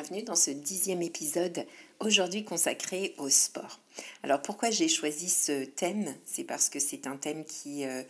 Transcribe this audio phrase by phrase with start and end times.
[0.00, 1.66] bienvenue dans ce dixième épisode,
[1.98, 3.80] aujourd'hui consacré au sport.
[4.22, 6.14] Alors pourquoi j'ai choisi ce thème?
[6.24, 8.02] C'est parce que c'est un thème qui euh,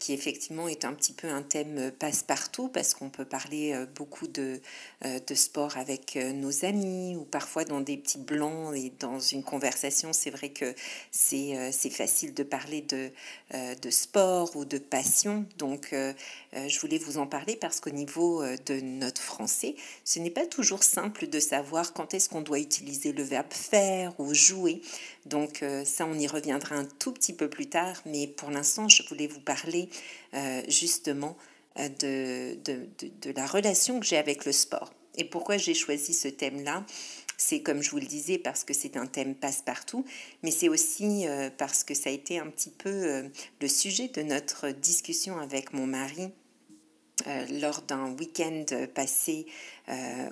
[0.00, 4.26] qui effectivement est un petit peu un thème passe-partout parce qu'on peut parler euh, beaucoup
[4.26, 4.60] de,
[5.04, 9.20] euh, de sport avec euh, nos amis ou parfois dans des petits blancs et dans
[9.20, 10.74] une conversation, c'est vrai que
[11.10, 13.10] c'est facile de parler de,
[13.52, 15.46] de sport ou de passion.
[15.58, 15.94] Donc
[16.52, 20.82] je voulais vous en parler parce qu'au niveau de notre français, ce n'est pas toujours
[20.82, 24.82] simple de savoir quand est-ce qu'on doit utiliser le verbe faire ou jouer.
[25.26, 29.02] Donc ça, on y reviendra un tout petit peu plus tard, mais pour l'instant, je
[29.08, 29.88] voulais vous parler
[30.34, 31.36] euh, justement
[31.78, 32.88] euh, de, de,
[33.22, 34.92] de, la relation que j'ai avec le sport.
[35.16, 36.84] Et pourquoi j'ai choisi ce thème-là?
[37.36, 40.04] C'est comme je vous le disais parce que c'est un thème passe-partout,
[40.42, 43.24] mais c'est aussi euh, parce que ça a été un petit peu
[43.60, 46.30] le sujet de notre discussion avec mon mari
[47.48, 49.46] lors d'un week-end passé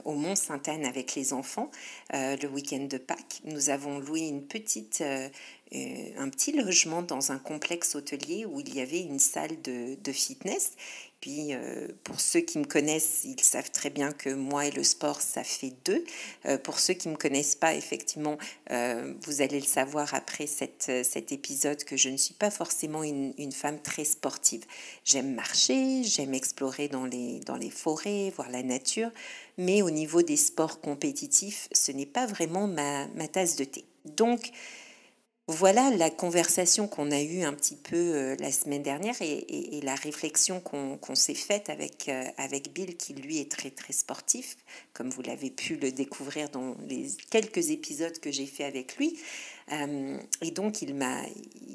[0.05, 1.71] au Mont Sainte-Anne avec les enfants,
[2.13, 3.41] le week-end de Pâques.
[3.45, 5.29] Nous avons loué une petite, euh,
[6.19, 10.13] un petit logement dans un complexe hôtelier où il y avait une salle de, de
[10.13, 10.73] fitness.
[11.21, 14.83] Puis, euh, pour ceux qui me connaissent, ils savent très bien que moi et le
[14.83, 16.05] sport, ça fait deux.
[16.47, 18.39] Euh, pour ceux qui ne me connaissent pas, effectivement,
[18.71, 23.33] vous allez le savoir après cette, cet épisode que je ne suis pas forcément une,
[23.39, 24.65] une femme très sportive.
[25.05, 29.11] J'aime marcher, j'aime explorer dans les, dans les forêts, voir la nature,
[29.59, 33.85] mais au niveau des sports compétitifs, ce n'est pas vraiment ma, tasse de thé.
[34.05, 34.51] Donc,
[35.49, 39.97] voilà la conversation qu'on a eue un petit peu euh, la semaine dernière et, la
[39.97, 44.57] réflexion qu'on s'est faite avec, euh, avec Bill, qui lui est très très sportif,
[44.93, 49.19] comme vous l'avez pu le découvrir dans les quelques épisodes que j'ai fait avec lui.
[49.73, 51.23] Euh, et donc il m'a,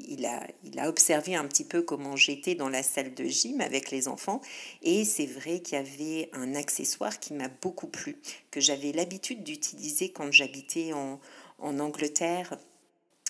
[0.08, 3.60] il a, il a observé un petit peu comment j'étais dans la salle de gym
[3.60, 4.40] avec les enfants.
[4.82, 8.16] Et c'est vrai qu'il y avait un accessoire qui m'a beaucoup plu,
[8.50, 11.20] que j'avais l'habitude d'utiliser quand j'habitais en,
[11.58, 12.56] en Angleterre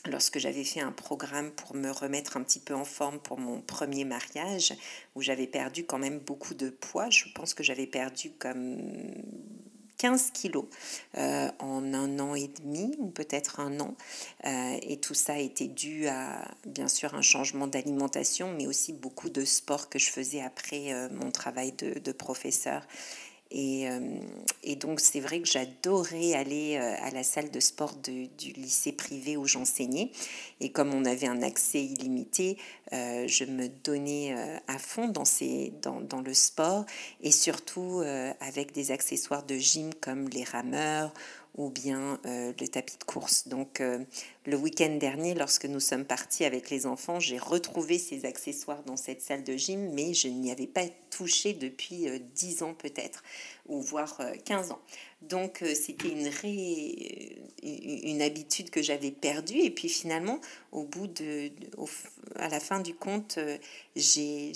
[0.07, 3.61] lorsque j'avais fait un programme pour me remettre un petit peu en forme pour mon
[3.61, 4.75] premier mariage,
[5.15, 7.11] où j'avais perdu quand même beaucoup de poids.
[7.11, 8.79] Je pense que j'avais perdu comme
[9.99, 10.67] 15 kilos
[11.17, 13.97] euh, en un an et demi, ou peut-être un an.
[14.45, 19.29] Euh, et tout ça était dû à, bien sûr, un changement d'alimentation, mais aussi beaucoup
[19.29, 22.87] de sport que je faisais après euh, mon travail de, de professeur.
[23.51, 24.01] Et, euh,
[24.63, 28.93] et, donc, c'est vrai que j'adorais aller euh, à la salle de sport du lycée
[28.93, 30.11] privé où j'enseignais.
[30.61, 32.59] Et comme on avait un accès illimité,
[32.93, 34.35] euh, je me donnais
[34.67, 36.85] à fond dans, le sport
[37.23, 38.03] et surtout
[38.41, 41.15] avec des accessoires de gym comme les rameurs
[41.57, 43.49] ou bien le tapis de course.
[43.49, 43.83] Donc
[44.49, 48.97] le week-end dernier, lorsque nous sommes partis avec les enfants, j'ai retrouvé ces accessoires dans
[48.97, 53.23] cette salle de gym, mais je n'y avais pas touché depuis 10 euh, ans peut-être,
[53.67, 54.81] ou voire 15 ans.
[55.21, 56.31] Donc c'était une,
[57.63, 60.41] une habitude que j'avais perdue, et puis finalement,
[60.73, 61.51] au bout de,
[62.37, 63.39] à la fin du compte,
[63.97, 64.53] j'ai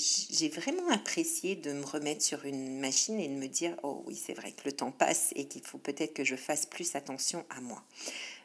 [0.55, 4.35] vraiment apprécié de me remettre sur une machine et de me dire, oh oui, c'est
[4.35, 7.61] vrai que le temps passe et qu'il faut peut-être que je fasse plus attention à
[7.61, 7.83] moi.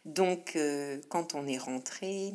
[0.08, 2.32] Donc, euh, quand on est rentré,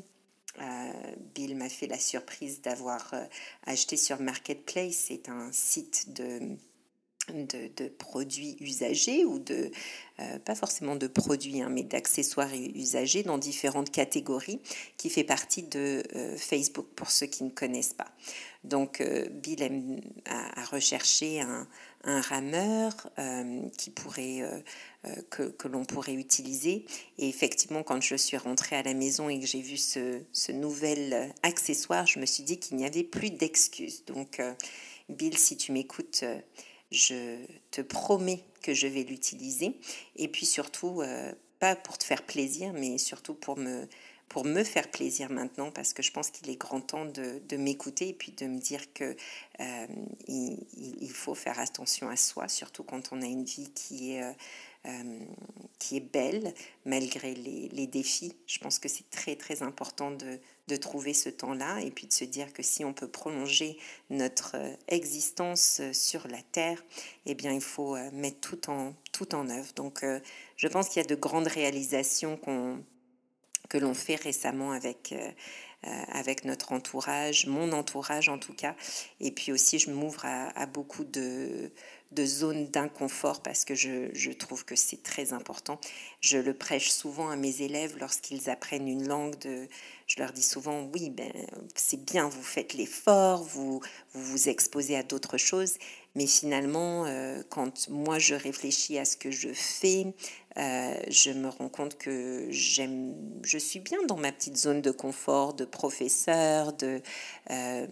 [0.60, 0.92] euh,
[1.34, 3.24] Bill m'a fait la surprise d'avoir euh,
[3.64, 6.58] acheté sur Marketplace, c'est un site de,
[7.30, 9.70] de, produits usagés ou de,
[10.44, 14.60] pas forcément de produits, hein, mais d'accessoires usagés dans différentes catégories
[14.98, 16.02] qui fait partie de
[16.36, 18.12] Facebook pour ceux qui ne connaissent pas.
[18.64, 21.66] Donc, Bill a, recherché un,
[22.04, 22.92] un rameur
[23.76, 24.42] qui pourrait
[25.04, 26.86] euh, que, que l'on pourrait utiliser.
[27.18, 30.52] Et effectivement, quand je suis rentrée à la maison et que j'ai vu ce, ce,
[30.52, 34.04] nouvel accessoire, je me suis dit qu'il n'y avait plus d'excuses.
[34.04, 34.54] Donc, euh,
[35.08, 36.38] Bill, si tu m'écoutes, euh,
[36.92, 39.76] je te promets que je vais l'utiliser.
[40.14, 41.02] Et puis surtout,
[41.58, 43.88] pas pour te faire plaisir, mais surtout pour me,
[44.32, 47.56] pour me faire plaisir maintenant, parce que je pense qu'il est grand temps de, de
[47.56, 49.14] m'écouter et puis de me dire que
[50.26, 50.58] il,
[51.00, 54.34] il, faut faire attention à soi, surtout quand on a une vie qui est
[54.84, 55.20] euh,
[55.78, 56.52] qui est belle
[56.84, 58.34] malgré les, les, défis.
[58.48, 62.12] Je pense que c'est très très important de, de trouver ce temps-là et puis de
[62.12, 63.78] se dire que si on peut prolonger
[64.10, 66.82] notre euh, existence euh, sur la Terre,
[67.26, 69.72] eh bien il faut mettre tout en, tout en œuvre.
[69.76, 70.04] Donc
[70.56, 72.82] je pense qu'il y a de grandes réalisations qu'on
[73.72, 75.14] que l'on fait récemment avec,
[75.82, 78.76] avec notre entourage, mon entourage en tout cas.
[79.18, 81.72] Et puis aussi, je m'ouvre à, beaucoup de,
[82.12, 85.80] de zones d'inconfort parce que je, trouve que c'est très important.
[86.20, 89.38] Je le prêche souvent à mes élèves lorsqu'ils apprennent une langue.
[89.38, 89.68] De,
[90.06, 91.32] je leur dis souvent, oui, ben,
[91.74, 93.80] c'est bien, vous faites l'effort, vous,
[94.12, 95.74] vous vous exposez à d'autres choses,
[96.14, 100.06] Mais finalement, euh, quand moi je réfléchis à ce que je fais,
[100.58, 104.90] euh, je me rends compte que j'aime, je suis bien dans ma petite zone de
[104.90, 107.86] confort de professeur, euh,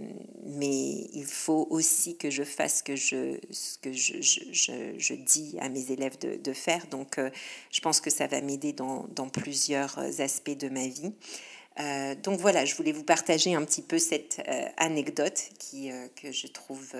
[0.44, 3.38] mais il faut aussi que je fasse ce que je,
[3.80, 6.86] que je, je, dis à mes élèves de, faire.
[6.88, 7.18] Donc,
[7.70, 11.12] je pense que ça va m'aider dans, dans, plusieurs aspects de ma vie.
[12.22, 14.42] donc voilà, je voulais vous partager un petit peu cette
[14.76, 16.94] anecdote qui, que je trouve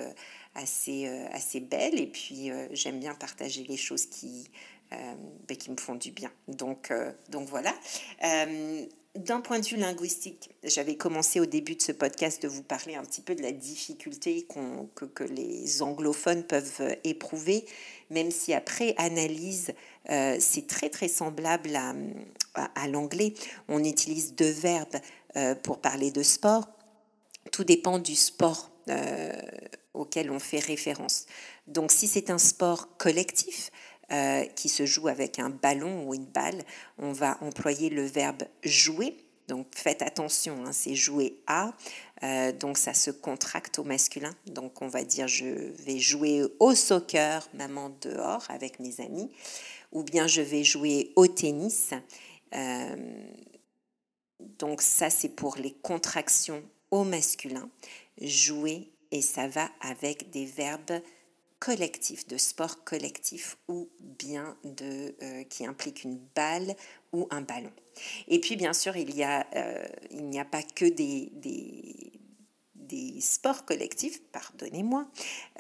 [0.55, 4.51] assez, euh, assez belle et puis euh, j'aime bien partager les choses qui,
[4.93, 5.15] euh,
[5.49, 6.31] ben, qui me font du bien.
[6.49, 6.93] Donc,
[7.29, 7.75] donc voilà.
[9.17, 12.95] d'un point de vue linguistique, j'avais commencé au début de ce podcast de vous parler
[12.95, 14.47] un petit peu de la difficulté
[14.95, 17.65] que, que, les anglophones peuvent éprouver,
[18.11, 19.73] même si après analyse,
[20.09, 21.93] c'est très très semblable à,
[22.55, 23.35] à, l'anglais.
[23.69, 25.01] On utilise deux verbes
[25.65, 26.69] pour parler de sport.
[27.51, 28.71] Tout dépend du sport
[29.95, 31.27] auquel on fait référence.
[31.67, 33.71] Donc si c'est un sport collectif
[34.13, 36.63] euh, qui se joue avec un ballon ou une balle,
[36.99, 39.17] on va employer le verbe jouer.
[39.47, 41.73] Donc faites attention, hein, c'est jouer à.
[42.23, 44.35] Euh, donc ça se contracte au masculin.
[44.47, 49.31] Donc on va dire je vais jouer au soccer, maman dehors avec mes amis.
[49.93, 51.91] Ou bien je vais jouer au tennis.
[52.55, 52.97] Euh,
[54.41, 57.69] donc ça c'est pour les contractions au masculin.
[58.21, 61.01] Jouer et ça va avec des verbes
[61.61, 66.75] collectifs, de sport collectif ou bien de, euh, qui impliquent une balle
[67.13, 67.73] ou un ballon.
[68.29, 73.21] Et puis bien sûr, il, y a, euh, il n'y a pas que des, des,
[73.21, 75.07] sports collectifs, pardonnez-moi,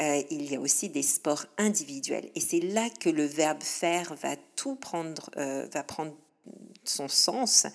[0.00, 2.30] euh, il y a aussi des sports individuels.
[2.34, 6.16] Et c'est là que le verbe faire va tout prendre, va prendre
[6.82, 7.66] son sens.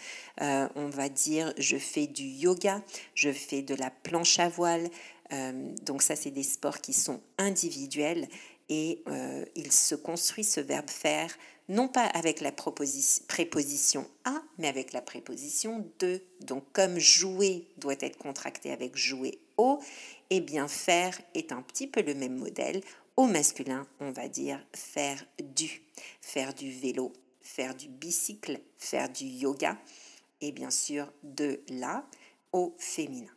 [0.42, 2.82] on va dire je fais du yoga,
[3.14, 5.15] je fais de la planche à voile, euh,
[5.84, 8.28] donc ça, c'est des sports qui sont individuels
[8.70, 11.36] et euh, il se construit ce verbe faire
[11.68, 16.22] non pas avec la préposition à, mais avec la préposition de.
[16.42, 19.80] Donc comme jouer doit être contracté avec jouer au,
[20.30, 22.82] et eh bien faire est un petit peu le même modèle.
[23.18, 25.82] Au masculin, on va dire faire du,
[26.22, 29.78] faire du vélo, faire du bicycle, faire du yoga,
[30.42, 32.06] et bien sûr de là
[32.52, 33.35] au féminin.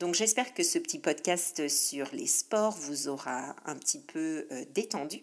[0.00, 4.64] Donc j'espère que ce petit podcast sur les sports vous aura un petit peu euh,
[4.70, 5.20] détendu.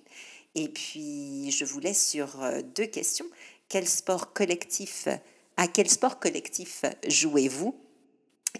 [0.54, 3.26] Et puis je vous laisse sur euh, deux questions.
[3.70, 5.08] Quel sport collectif,
[5.58, 7.76] à quel sport collectif jouez-vous?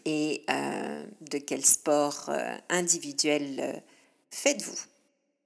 [0.06, 2.32] Et euh, de quel sport
[2.70, 3.84] individuel
[4.32, 4.80] faites-vous?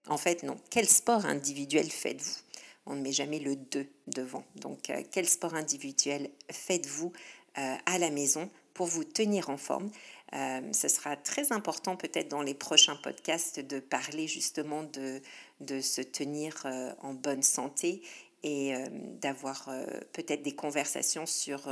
[0.08, 0.56] En fait, non.
[0.70, 2.40] Quel sport individuel faites-vous?
[2.86, 4.44] On ne met jamais le 2 devant.
[4.56, 7.14] Donc, quel sport individuel faites-vous
[7.56, 9.92] à la maison pour vous tenir en forme?
[10.34, 16.02] Euh, ce sera très important peut-être dans les prochains podcasts de parler justement de, se
[16.02, 18.02] tenir euh, en bonne santé
[18.44, 18.88] et euh,
[19.22, 19.70] d'avoir
[20.14, 21.70] peut-être des conversations sur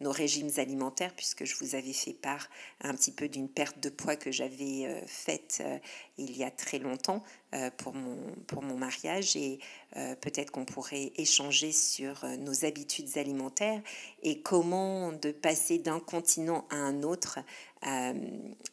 [0.00, 2.48] nos régimes alimentaires, puisque je vous avais fait part
[2.80, 5.62] un petit peu d'une perte de poids que j'avais faite
[6.18, 7.22] il y a très longtemps
[7.76, 8.16] pour, mon,
[8.46, 9.58] pour mon mariage, et
[10.20, 13.80] peut-être qu'on pourrait échanger sur nos habitudes alimentaires
[14.22, 17.40] et comment de passer d'un continent à un autre
[17.86, 18.12] euh,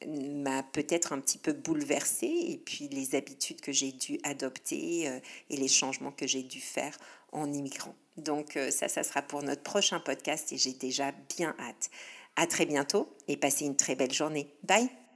[0.06, 5.20] m'a peut-être un petit peu bouleversée et puis les habitudes que j'ai dû adopter euh,
[5.50, 6.98] et les changements que j'ai dû faire
[7.32, 7.96] en immigrant.
[8.18, 11.90] Donc euh, ça, ça sera pour notre prochain podcast et j'ai déjà bien hâte.
[12.36, 14.54] À très bientôt et passez une très belle journée.
[14.64, 15.07] Bye